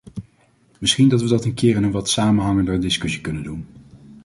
[0.79, 3.67] Misschien dat we dat een keer in een wat samenhangender discussie kunnen doen.